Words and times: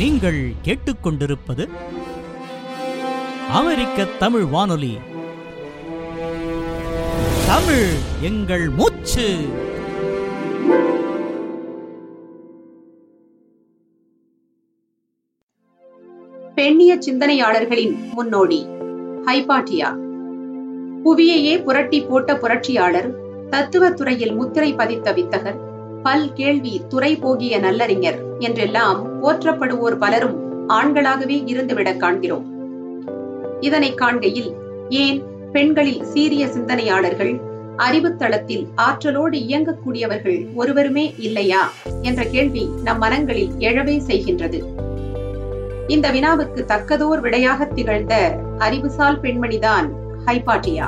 நீங்கள் 0.00 0.52
கேட்டுக்கொண்டிருப்பது 0.64 1.68
அமெரிக்க 3.50 4.04
தமிழ் 4.04 4.44
வானொலி. 4.44 4.98
தமிழ் 7.46 7.88
எங்கள் 8.20 8.68
மூச்சு. 8.68 9.38
பெண்ணிய 16.54 16.98
சிந்தனையாளர்களின் 16.98 18.08
முன்னோடி 18.12 18.66
ஹைபாட்டியா. 19.26 19.96
புவியையே 21.04 21.62
புரட்டி 21.62 22.00
போட்ட 22.00 22.36
புரட்சியாளர் 22.36 23.14
தத்துவ 23.48 23.90
துறையில் 23.90 24.32
முத்திரை 24.32 24.74
பதித்த 24.74 25.12
வித்தகர் 25.12 25.60
பல் 26.02 26.32
கேள்வி 26.32 26.80
துறை 26.88 27.16
போகிய 27.16 27.58
நல்லறிஞர் 27.58 28.38
என்றெல்லாம் 28.38 29.09
போற்றப்படுவோர் 29.22 29.98
பலரும் 29.98 30.68
ஆண்களாகவே 30.68 31.42
இருந்துவிடக் 31.44 31.96
காண்கிறோம். 31.96 32.46
இதனை 33.60 33.94
காண்கையில் 33.94 34.52
ஏன் 34.88 35.22
பெண்களில் 35.52 36.04
சீரிய 36.04 36.46
சிந்தனையாளர்கள் 36.46 37.40
அறிவுத்தளத்தில் 37.76 38.68
ஆற்றலோடு 38.74 39.38
இயங்கக்கூடியவர்கள் 39.38 40.54
ஒருவருமே 40.54 41.14
இல்லையா 41.18 41.70
என்ற 42.02 42.24
கேள்வி 42.24 42.70
நம் 42.82 42.98
மனங்களில் 42.98 43.50
எழவே 43.58 44.00
செய்கின்றது. 44.06 44.62
இந்த 45.86 46.10
வினாவுக்கு 46.10 46.64
தக்கதோர் 46.64 47.20
விடையாக 47.20 47.64
திகழ்ந்த 47.64 48.38
அறிவுசால் 48.58 49.20
பெண்மணிதான் 49.20 49.90
ஹைபாட்டியா. 50.26 50.84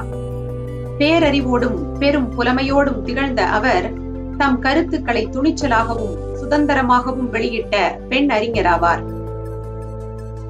பேரறிவோடும் 0.98 1.98
பெரும் 1.98 2.32
புலமையோடும் 2.38 3.02
திகழ்ந்த 3.02 3.44
அவர் 3.44 3.92
தம் 4.38 4.58
கருத்துக்களை 4.58 5.28
துணிச்சலாகவும் 5.32 6.30
சுதந்திரமாகவும் 6.52 7.28
வெளியிட்ட 7.30 7.98
பெண் 8.08 8.30
அறிஞராவார். 8.30 9.02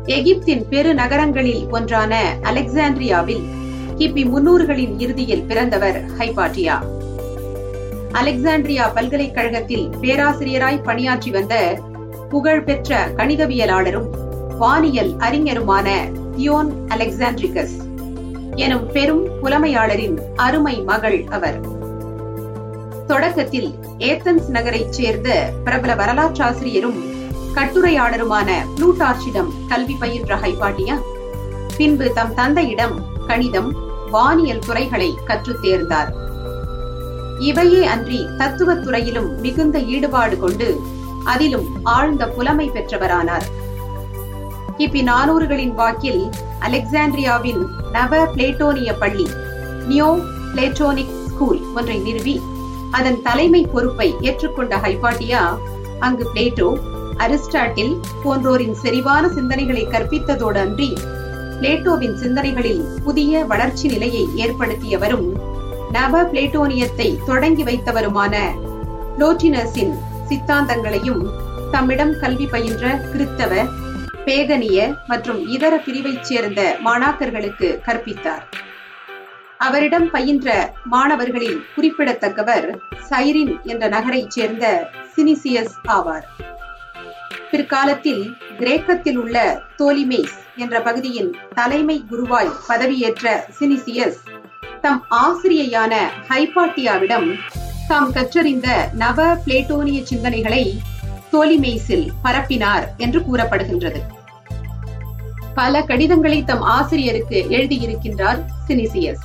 எகிப்தின் 0.07 0.69
பெரு 0.69 0.95
நகரங்களில் 0.95 1.69
ஒன்றான 1.71 2.37
அலெக்சாண்ட்ரியாவில் 2.43 3.45
கிபி 3.97 4.23
முன்னூறுகளின் 4.25 4.99
இறுதியில் 4.99 5.45
பிறந்தவர் 5.45 6.05
ஹைபாட்டியா. 6.19 6.77
அலெக்சாண்ட்ரியா 8.13 8.93
பல்கலைக்கழகத்தில் 8.95 9.91
பேராசிரியராய் 10.01 10.83
பணியாற்றி 10.83 11.31
வந்த 11.31 11.79
புகழ்பெற்ற 12.31 13.07
கணிதவியலாளரும் 13.17 14.09
வானியல் 14.59 15.13
அறிஞருமான 15.19 15.89
தியோன் 16.37 16.73
அலெக்சாண்ட்ரிகஸ் 16.89 17.77
எனும் 18.55 18.93
பெரும் 18.93 19.25
புலமையாளரின் 19.43 20.19
அருமை 20.37 20.83
மகள் 20.83 21.25
அவர். 21.31 21.82
தொடக்கத்தில் 23.07 23.75
ஏத்தன்ஸ் 23.99 24.49
நகரைச் 24.49 24.93
சேர்ந்த 24.93 25.53
பிரபல 25.65 25.95
வரலாற்றாசிரியரும் 25.95 26.99
கட்டுரையாளருமான 27.55 28.51
புளூட்டார்ச்சிடம் 28.77 29.51
கல்வி 29.69 29.95
பயின்ற 29.95 30.37
ஹைபாட்டியா 30.37 30.99
பின்பு 31.77 32.13
தம் 32.13 32.35
தந்தையிடம் 32.35 33.05
கணிதம் 33.27 33.75
வானியல் 34.11 34.59
துறைகளை 34.59 35.19
கற்றுத் 35.25 35.59
தேர்ந்தார். 35.63 36.13
இவையே 37.39 37.87
அன்றி 37.87 38.27
தத்துவத் 38.39 38.85
துறையிலும் 38.85 39.41
மிகுந்த 39.41 39.79
ஈடுபாடு 39.79 40.39
கொண்டு 40.39 40.81
அதிலும் 41.25 41.67
ஆழ்ந்த 41.83 42.29
புலமை 42.29 42.71
பெற்றவரானார். 42.71 43.47
கிபி 44.79 45.03
நானூறுகளின் 45.03 45.75
வாக்கில் 45.75 46.31
அலெக்சாண்ட்ரியாவின் 46.61 47.67
நவ 47.93 48.27
பிளேட்டோனிய 48.35 48.95
பள்ளி 48.99 49.29
நியோ 49.89 50.21
பிளேட்டோனிக் 50.55 51.27
ஸ்கூல் 51.27 51.73
ஒன்றை 51.75 51.99
நிறுவி 51.99 52.41
அதன் 52.97 53.21
தலைமை 53.23 53.63
பொறுப்பை 53.75 54.09
ஏற்றுக்கொண்ட 54.21 54.75
ஹைபாட்டியா 54.85 55.43
அங்கு 56.07 56.25
பிளேட்டோ 56.33 56.69
அரிஸ்டாட்டில் 57.17 57.95
போன்றோரின் 58.23 58.77
செறிவான 58.83 59.25
சிந்தனைகளை 59.29 59.85
கற்பித்ததோடு 59.95 60.59
அன்றி 60.59 60.91
பிளேட்டோவின் 61.59 62.17
சிந்தனைகளில் 62.23 62.83
புதிய 63.05 63.45
வளர்ச்சி 63.45 63.87
நிலையை 63.89 64.25
ஏற்படுத்தியவரும் 64.45 65.29
நவ 65.97 66.23
பிளேட்டோனியத்தை 66.31 67.09
தொடங்கி 67.25 67.63
வைத்தவருமான 67.63 68.35
புளோட்டினஸின் 69.15 69.95
சித்தாந்தங்களையும் 70.29 71.23
தம்மிடம் 71.73 72.15
கல்வி 72.23 72.47
பயின்ற 72.47 72.87
கிறித்தவ 73.13 73.53
பேகனிய 74.27 74.79
மற்றும் 75.07 75.41
இதர 75.49 75.75
பிரிவைச் 75.87 76.27
சேர்ந்த 76.29 76.61
மாணாக்கர்களுக்கு 76.85 77.69
கற்பித்தார். 77.87 78.45
அவரிடம் 79.67 80.11
பயின்ற 80.11 80.49
மாணவர்களில் 80.85 81.59
குறிப்பிடத்தக்கவர் 81.77 82.67
சைரின் 83.11 83.63
என்ற 83.63 83.89
நகரைச் 83.89 84.31
சேர்ந்த 84.31 84.91
சினிசியஸ் 85.17 85.75
ஆவார். 85.89 86.27
பிற்காலத்தில் 87.51 88.37
கிரேக்கத்தில் 88.59 89.17
உள்ள 89.17 89.63
தோலிமேஸ் 89.79 90.35
என்ற 90.57 90.81
பகுதியின் 90.81 91.37
தலைமை 91.55 92.05
குருவாய் 92.11 92.57
பதவியேற்ற 92.69 93.45
சினிசியஸ் 93.61 94.19
தம் 94.81 95.05
ஆசிரியையான 95.11 95.95
ஹைபாட்டியாவிடம் 96.29 97.29
தாம் 97.89 98.13
கற்றறிந்த 98.13 98.89
நவ 98.95 99.37
பிளேட்டோனிய 99.47 100.01
சிந்தனைகளை 100.11 100.65
தோலிமேஸில் 101.33 102.09
பரப்பினார் 102.25 102.87
என்று 102.97 103.21
கூறப்படுகின்றது. 103.21 104.01
பல 105.55 105.83
கடிதங்களை 105.83 106.45
தம் 106.45 106.63
ஆசிரியருக்கு 106.63 107.47
எழுதியிருக்கின்றார் 107.51 108.43
சினிசியஸ். 108.69 109.25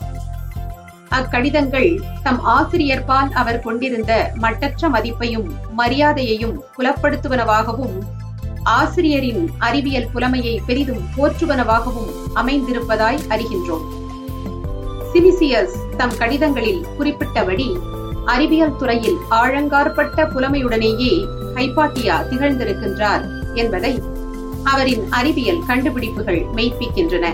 அக்கடிதங்கள் 1.10 2.02
தம் 2.24 2.46
ஆசிரியர்பால் 2.46 3.30
அவர் 3.30 3.60
கொண்டிருந்த 3.60 4.32
மட்டற்ற 4.36 4.90
மதிப்பையும் 4.90 5.48
மரியாதையையும் 5.78 6.60
புலப்படுத்துவனவாகவும் 6.78 7.98
ஆசிரியரின் 8.64 9.52
அறிவியல் 9.58 10.08
புலமையை 10.14 10.62
பெரிதும் 10.66 11.04
போற்றுவனவாகவும் 11.18 12.10
அமைந்திருப்பதாய் 12.36 13.20
அறிகின்றோம். 13.30 13.86
சினிசியஸ் 15.14 15.96
தம் 15.98 16.18
கடிதங்களில் 16.18 16.86
குறிப்பிட்டபடி 17.00 17.80
அறிவியல் 18.26 18.76
துறையில் 18.76 19.18
ஆழங்காற்பட்ட 19.30 20.24
புலமையுடனேயே 20.24 21.28
ஹைபாட்டியா 21.56 22.16
திகழ்ந்திருக்கின்றார் 22.30 23.54
என்பதை 23.54 24.02
அவரின் 24.64 25.12
அறிவியல் 25.12 25.64
கண்டுபிடிப்புகள் 25.68 26.46
மெய்ப்பிக்கின்றன. 26.56 27.26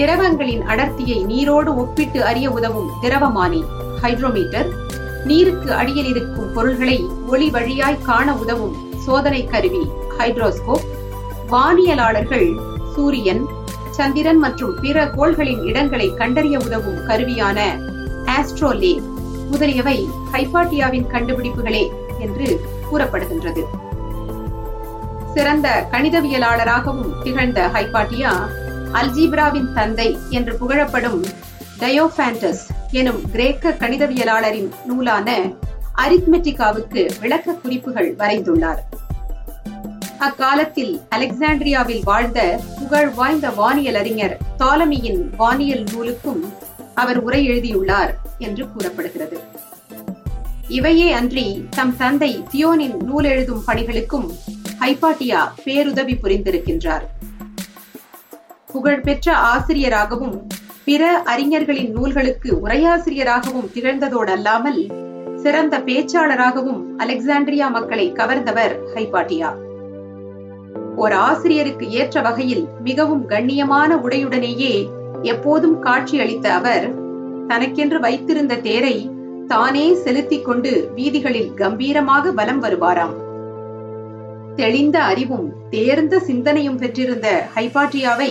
திரவங்களின் 0.00 0.62
அடர்த்தியை 0.66 1.24
நீரோடு 1.24 1.76
ஒப்பிட்டு 1.76 2.24
அறிய 2.24 2.50
உதவும் 2.50 2.90
திரவமானி. 3.02 3.64
ஹைட்ரோமீட்டர் 4.02 4.68
நீருக்கு 5.24 5.72
அடியில் 5.72 6.04
இருக்கும் 6.04 6.52
பொருள்களை 6.52 7.06
ஒளி 7.28 7.50
வழியாய் 7.50 7.98
காண 8.02 8.34
உதவும் 8.34 8.76
சோதனை 8.98 9.44
கருவி. 9.44 9.90
ஹைட்ரோஸ்கோப் 10.18 10.86
வானியலாளர்கள் 11.50 12.48
சூரியன் 12.94 13.46
சந்திரன் 13.90 14.38
மற்றும் 14.38 14.74
பிற 14.80 15.04
கோள்களின் 15.06 15.62
இடங்களை 15.62 16.14
கண்டறிய 16.14 16.58
உதவும் 16.58 16.98
கருவியான 17.08 17.58
ஆஸ்ட்ரோலே 18.26 19.02
முதலியவை 19.50 20.08
ஹைபாட்டியாவின் 20.32 21.06
கண்டுபிடிப்புகளே 21.12 21.90
என்று 22.18 22.60
கூறப்படுகின்றது. 22.90 23.64
சிறந்த 25.34 25.86
கணிதவியலாளராகவும் 25.90 27.22
திகழ்ந்த 27.22 27.70
ஹைபாட்டியா 27.74 28.50
அல்ஜீப்ராவின் 28.92 29.72
தந்தை 29.72 30.18
என்று 30.30 30.56
புகழப்படும் 30.60 31.24
டயோபாண்டஸ் 31.78 32.62
எனும் 32.90 33.30
கிரேக்க 33.30 33.76
கணிதவியலாளரின் 33.78 34.68
நூலான 34.86 35.40
அரித்மெட்டிகாவுக்கு 35.96 37.10
விளக்க 37.20 37.52
குறிப்புகள் 37.52 38.14
வரைந்துள்ளார். 38.14 38.78
அக்காலத்தில் 40.18 41.00
அலெக்சாண்ட்ரியாவில் 41.10 42.02
வாழ்ந்த 42.04 42.60
புகழ் 42.78 43.08
வாய்ந்த 43.08 43.50
வானியல் 43.50 43.94
அறிஞர் 43.94 44.36
தாலமியின் 44.58 45.22
வானியல் 45.36 45.84
நூலுக்கும் 45.84 46.42
அவர் 46.94 47.18
உரை 47.18 47.44
எழுதியுள்ளார் 47.44 48.18
என்று 48.38 48.72
கூறப்படுகிறது. 48.72 49.40
இவையே 50.68 51.12
அன்றி 51.12 51.66
தம் 51.70 51.96
தந்தை 51.96 52.44
தியோனின் 52.52 53.02
நூல் 53.02 53.24
எழுதும் 53.24 53.62
பணிகளுக்கும் 53.66 54.28
ஹைபாட்டியா 54.80 55.48
பேருதவி 55.64 56.14
புரிந்திருக்கின்றார். 56.14 57.02
புகழ்பெற்ற 58.72 59.32
ஆசிரியராகவும் 59.32 60.46
பிற 60.84 61.22
அறிஞர்களின் 61.24 61.90
நூல்களுக்கு 61.92 62.50
உரையாசிரியராகவும் 62.62 63.70
திகழ்ந்ததோடல்லாமல் 63.74 64.80
சிறந்த 65.36 65.78
பேச்சாளராகவும் 65.78 66.80
அலெக்சாண்ட்ரியா 66.98 67.70
மக்களை 67.70 68.12
கவர்ந்தவர் 68.12 68.74
ஹைபாட்டியா. 68.94 69.50
ஒரு 70.96 71.14
ஆசிரியருக்கு 71.14 71.90
ஏற்ற 71.90 72.20
வகையில் 72.20 72.64
மிகவும் 72.84 73.28
கண்ணியமான 73.28 73.96
உடையுடனேயே 73.96 74.88
எப்போதும் 75.22 75.82
காட்சியளித்த 75.82 76.46
அவர் 76.48 76.86
தனக்கென்று 77.46 78.00
வைத்திருந்த 78.00 78.56
தேரை 78.56 79.10
தானே 79.48 79.94
செலுத்திக் 79.94 80.44
கொண்டு 80.44 80.90
வீதிகளில் 80.94 81.54
கம்பீரமாக 81.54 82.30
வலம் 82.30 82.62
வருவாராம். 82.62 83.16
தெளிந்த 84.56 85.02
அறிவும் 85.02 85.52
தேர்ந்த 85.70 86.18
சிந்தனையும் 86.18 86.78
பெற்றிருந்த 86.78 87.48
ஹைபாட்டியாவை 87.54 88.30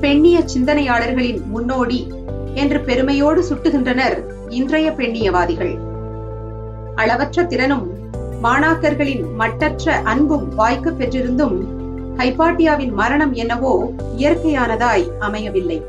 பெண்ணிய 0.00 0.44
சிந்தனையாளர்களின் 0.54 1.46
முன்னோடி 1.46 2.12
என்று 2.54 2.80
பெருமையோடு 2.80 3.44
சுட்டுகின்றனர் 3.48 4.16
இன்றைய 4.48 4.90
பெண்ணியவாதிகள். 4.90 5.78
அளவற்ற 6.94 7.44
திறனும் 7.44 7.86
மாணாக்கர்களின் 8.42 9.24
மட்டற்ற 9.34 9.92
அன்பும் 9.92 10.54
வாய்க்க 10.54 10.90
பெற்றிருந்தும் 10.90 11.56
ஹைபாட்டியாவின் 12.16 12.92
மரணம் 12.92 13.32
என்னவோ 13.32 13.92
இயற்கையானதாய் 14.16 15.06
அமையவில்லை. 15.18 15.82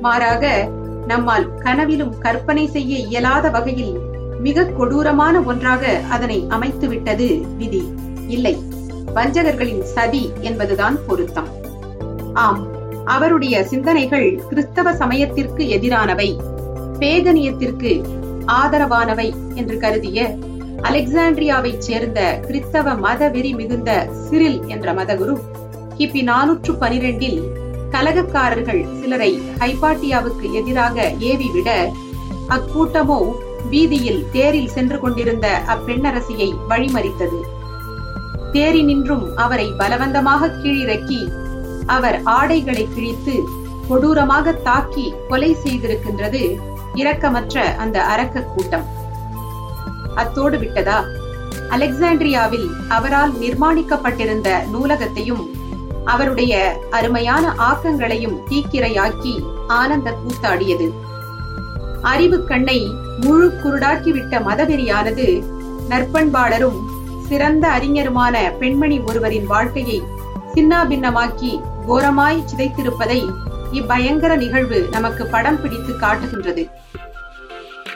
மாறாக 0.00 0.68
நம்மால் 1.06 1.54
கனவிலும் 1.54 2.18
கற்பனை 2.18 2.66
செய்ய 2.66 2.98
இயலாத 2.98 3.50
வகையில் 3.50 4.00
மிக 4.40 4.64
கொடூரமான 4.64 5.40
ஒன்றாக 5.40 6.00
அதனை 6.10 6.46
அமைத்து 6.48 6.88
விட்டது 6.88 7.40
விதி. 7.56 7.94
இல்லை 8.28 8.54
வஞ்சகர்களின் 9.14 9.82
சதி 9.82 10.32
என்பதுதான் 10.40 10.98
பொருத்தம். 11.06 11.50
ஆம் 12.32 12.80
அவருடைய 13.04 13.64
சிந்தனைகள் 13.64 14.42
கிறிஸ்தவ 14.48 14.94
சமயத்திற்கு 14.94 15.64
எதிரானவை 15.64 16.38
பேகனியத்திற்கு 16.98 17.92
ஆதரவானவை 18.46 19.34
என்று 19.54 19.76
கருதிய 19.76 20.38
அலெக்சாண்ட்ரியாவைச் 20.82 21.78
சேர்ந்த 21.78 22.40
கிறிஸ்தவ 22.46 22.94
மதவெறி 22.94 23.54
மிகுந்த 23.54 24.08
சிரில் 24.28 24.66
என்ற 24.66 24.94
மதகுரு 24.94 25.34
கிபி 25.98 26.22
நானூற்று 26.22 26.72
பனிரெண்டில் 26.72 27.40
கலகக்காரர்கள் 27.90 29.00
சிலரை 29.00 29.42
ஹைபாட்டியாவுக்கு 29.58 30.52
எதிராக 30.52 31.12
ஏவிவிட 31.18 31.92
அக்கூட்டமோ 32.48 33.20
வீதியில் 33.70 34.24
தேரில் 34.32 34.68
சென்று 34.68 35.00
கொண்டிருந்த 35.00 35.62
அப்பெண்ணரசியை 35.66 36.54
வழிமறித்தது. 36.68 37.40
தேரி 38.52 38.84
நின்றும் 38.84 39.36
அவரை 39.36 39.72
பலவந்தமாக 39.78 40.48
கீழிறக்கி 40.48 41.32
அவர் 41.86 42.22
ஆடைகளை 42.22 42.88
கிழித்து 42.94 43.40
கொடூரமாக 43.88 44.52
தாக்கி 44.52 45.14
கொலை 45.28 45.56
செய்திருக்கின்றது 45.64 46.58
இரக்கமற்ற 46.94 47.76
அந்த 47.76 48.02
அரக்க 48.04 48.40
கூட்டம். 48.40 48.84
அத்தோடு 50.14 50.58
விட்டதா? 50.58 51.04
அலெக்சாண்ட்ரியாவில் 51.70 52.70
அவரால் 52.88 53.32
நிர்மாணிக்கப்பட்டிருந்த 53.32 54.56
நூலகத்தையும் 54.72 55.50
அவருடைய 56.04 56.78
அருமையான 56.90 57.54
ஆக்கங்களையும் 57.58 58.38
தீக்கிரையாக்கி 58.50 59.44
ஆனந்த 59.66 60.14
கூத்தாடியது. 60.22 60.92
அறிவு 62.02 62.44
கண்ணை 62.44 62.94
முழு 63.20 63.52
குருடாக்கிவிட்ட 63.64 64.40
மதவெறியானது 64.40 65.42
நற்பண்பாளரும் 65.88 66.76
சிறந்த 67.28 67.68
அறிஞருமான 67.68 68.58
பெண்மணி 68.58 69.00
ஒருவரின் 69.00 69.46
வாழ்க்கையை 69.46 70.02
சின்னாபின்னமாக்கி 70.54 71.50
கோரமாய் 71.88 72.46
சிதைத்திருப்பதை 72.48 73.20
இப்பயங்கர 73.72 74.36
நிகழ்வு 74.36 74.88
நமக்கு 74.90 75.26
படம் 75.26 75.60
பிடித்து 75.62 75.98
காட்டுகின்றது. 75.98 76.70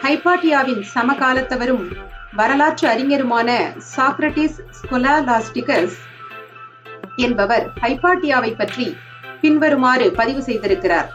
ஹைபாட்டியாவின் 0.03 0.83
சமகாலத்தவரும் 0.95 1.85
வரலாற்று 2.33 2.89
அறிஞருமான 2.89 3.49
சாக்ரட்டிஸ் 3.97 4.59
ஸ்கொலாலாஸ்டிகஸ் 4.79 5.97
என்பவர் 7.17 7.73
ஹைபாட்டியாவை 7.83 8.53
பற்றி 8.57 8.97
பின்வருமாறு 9.41 10.13
பதிவு 10.13 10.41
செய்திருக்கிறார். 10.41 11.09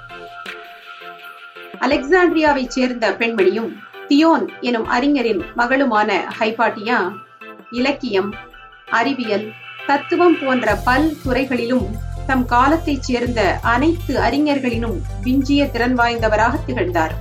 அலெக்சாண்ட்ரியாவை 1.79 2.67
சேர்ந்த 2.67 3.11
பெண்மணியும் 3.11 3.71
தியோன் 4.07 4.45
எனும் 4.61 4.87
அறிஞரின் 4.87 5.41
மகளுமான 5.57 6.11
ஹைபாட்டியா 6.39 6.99
இலக்கியம் 7.71 8.31
அறிவியல் 8.91 9.53
தத்துவம் 9.87 10.35
போன்ற 10.41 10.75
பல் 10.75 11.17
துறைகளிலும் 11.23 11.95
தம் 12.27 12.45
காலத்தைச் 12.45 13.03
சேர்ந்த 13.03 13.59
அனைத்து 13.61 14.19
அறிஞர்களினும் 14.19 15.01
விஞ்சிய 15.21 15.69
திறன் 15.69 15.99
வாய்ந்தவராக 15.99 16.65
திகழ்ந்தார். 16.65 17.13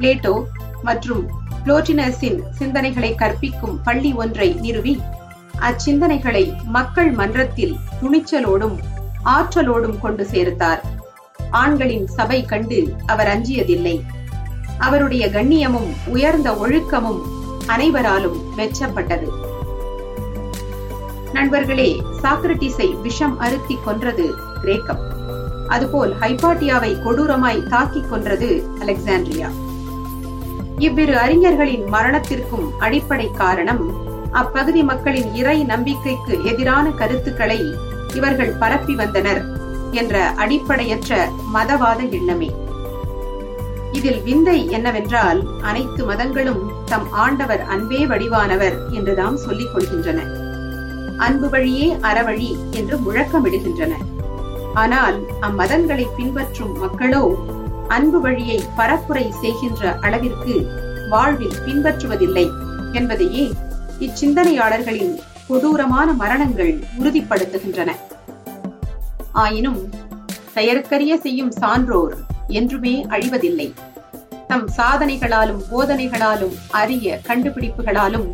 பிளேட்டோ 0.00 0.42
மற்றும் 0.82 1.28
புளோட்டினஸின் 1.64 2.40
சிந்தனைகளை 2.58 3.14
கற்பிக்கும் 3.14 3.80
பள்ளி 3.82 4.12
ஒன்றை 4.12 4.52
நிறுவி 4.52 5.00
அச்சிந்தனைகளை 5.60 6.62
மக்கள் 6.64 7.10
மன்றத்தில் 7.10 7.76
துணிச்சலோடும் 8.02 8.78
ஆற்றலோடும் 9.24 10.00
கொண்டு 10.00 10.26
சேர்த்தார். 10.32 10.80
ஆண்களின் 11.50 12.06
சபை 12.06 12.44
கண்டு 12.44 12.94
அவர் 13.06 13.28
அஞ்சியதில்லை. 13.28 14.00
அவருடைய 14.78 15.26
கண்ணியமும் 15.26 15.90
உயர்ந்த 16.06 16.52
ஒழுக்கமும் 16.52 17.22
அனைவராலும் 17.66 18.58
மெச்சப்பட்டது. 18.58 19.52
நண்பர்களே 21.36 22.02
சாக்ரட்டிஸை 22.22 23.00
விஷம் 23.00 23.38
அருத்தி 23.38 23.78
கொன்றது 23.84 24.34
கிரேக்கம். 24.60 25.00
அதுபோல் 25.68 26.12
ஹைபாட்டியாவை 26.20 26.90
கொடூரமாய் 27.02 27.62
தாக்கிக் 27.68 28.10
கொன்றது 28.10 28.70
அலெக்சாண்ட்ரியா. 28.80 29.48
இவ்விரு 30.78 31.18
அறிஞர்களின் 31.18 31.84
மரணத்திற்கும் 31.84 32.78
அடிப்படை 32.78 33.30
காரணம் 33.30 33.82
அப்பகுதி 34.30 34.82
மக்களின் 34.82 35.34
இறை 35.34 35.64
நம்பிக்கைக்கு 35.64 36.44
எதிரான 36.44 36.90
கருத்துக்களை 36.90 37.74
இவர்கள் 38.14 38.54
பரப்பி 38.58 38.94
வந்தனர் 38.94 39.42
என்ற 39.90 40.22
அடிப்படையற்ற 40.28 41.28
மதவாத 41.54 42.10
எண்ணமே. 42.10 42.50
இதில் 43.92 44.22
விந்தை 44.22 44.70
என்னவென்றால் 44.70 45.42
அனைத்து 45.62 46.04
மதங்களும் 46.04 46.62
தம் 46.84 47.12
ஆண்டவர் 47.12 47.62
அன்பே 47.62 48.06
வடிவானவர் 48.06 48.90
என்றுதாம் 48.90 49.36
சொல்லிக் 49.36 49.72
கொள்கின்றன. 49.74 50.43
அன்பு 51.16 51.48
வழியே 51.48 51.96
அறவழி 52.00 52.56
என்று 52.70 52.96
முழக்கமிடுகின்றன. 52.96 53.92
ஆனால் 54.74 55.18
அம்மதங்களை 55.40 56.06
பின்பற்றும் 56.16 56.78
மக்களோ 56.78 57.36
அன்பு 57.88 58.20
வழியை 58.20 58.64
பரப்புரை 58.76 59.30
செய்கின்ற 59.30 59.98
அளவிற்கு 60.00 60.54
வாழ்வில் 61.08 61.58
பின்பற்றுவதில்லை 61.66 62.50
என்பதையே 62.92 63.52
இச்சிந்தனையாளர்களின் 63.98 65.18
கொடூரமான 65.48 66.12
மரணங்கள் 66.12 66.84
உறுதிப்படுத்துகின்றன. 66.98 67.90
ஆயினும் 69.32 69.90
செயற்கரிய 70.54 71.16
செய்யும் 71.16 71.52
சான்றோர் 71.52 72.14
என்றுமே 72.48 73.06
அழிவதில்லை. 73.08 73.74
தம் 74.48 74.68
சாதனைகளாலும் 74.76 75.62
போதனைகளாலும் 75.70 76.54
அரிய 76.70 77.20
கண்டுபிடிப்புகளாலும் 77.28 78.28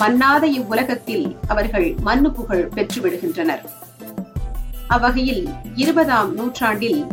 மன்னாத 0.00 0.46
இவ்வுலகத்தில் 0.46 1.36
அவர்கள் 1.46 1.94
மண்ணு 2.02 2.32
புகழ் 2.32 2.68
பெற்றுவிடுகின்றனர். 2.74 3.62
அவ்வகையில் 4.88 5.48
இருபதாம் 5.74 6.34
நூற்றாண்டில் 6.34 7.06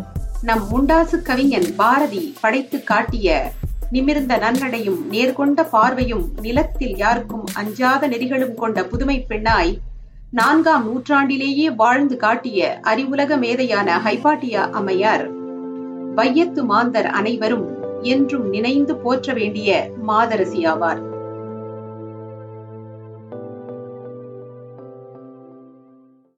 நம் 0.43 0.63
முண்டாசு 0.71 1.21
கவிஞன் 1.21 1.75
பாரதி 1.75 2.35
படைத்து 2.41 2.83
காட்டிய 2.83 3.51
நிமிர்ந்த 3.91 4.37
நன்னடையும் 4.37 4.99
நேர்கொண்ட 5.11 5.63
பார்வையும் 5.63 6.25
நிலத்தில் 6.41 6.97
யாருக்கும் 6.97 7.45
அஞ்சாத 7.53 8.07
நெறிகளும் 8.07 8.55
கொண்ட 8.55 8.83
புதுமை 8.83 9.17
பெண்ணாய் 9.19 9.73
நான்காம் 10.31 10.85
நூற்றாண்டிலேயே 10.85 11.75
வாழ்ந்து 11.75 12.17
காட்டிய 12.17 12.81
அறிவுலக 12.83 13.37
மேதையான 13.37 13.97
ஹைபாட்டியா 14.05 14.69
அம்மையார் 14.71 15.25
வையத்து 16.15 16.63
மாந்தர் 16.65 17.05
அனைவரும் 17.05 17.67
என்றும் 18.01 18.49
நினைந்து 18.49 18.95
போற்ற 18.95 19.33
வேண்டிய 19.33 19.71
மாதரசி 20.01 20.65
ஆவார் 20.65 21.01